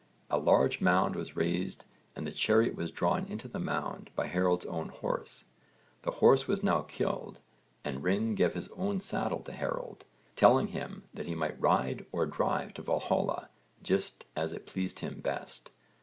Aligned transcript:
A 0.31 0.37
large 0.39 0.81
mound 0.81 1.15
was 1.15 1.35
raised 1.35 1.85
and 2.15 2.25
the 2.25 2.31
chariot 2.31 2.73
was 2.73 2.89
drawn 2.89 3.25
into 3.27 3.47
the 3.47 3.59
mound 3.59 4.09
by 4.15 4.25
Harold's 4.25 4.65
own 4.65 4.89
horse. 4.89 5.45
The 6.01 6.09
horse 6.25 6.47
was 6.47 6.63
now 6.63 6.81
killed 6.81 7.39
and 7.85 8.01
Ring 8.01 8.33
gave 8.33 8.55
his 8.55 8.67
own 8.69 8.99
saddle 8.99 9.41
to 9.41 9.51
Harold, 9.51 10.05
telling 10.35 10.69
him 10.69 11.03
that 11.13 11.27
he 11.27 11.35
might 11.35 11.61
ride 11.61 12.07
or 12.11 12.25
drive 12.25 12.73
to 12.73 12.81
Valhalla 12.81 13.49
just 13.83 14.25
as 14.35 14.53
it 14.53 14.65
pleased 14.65 15.01
him 15.01 15.19
best. 15.19 15.69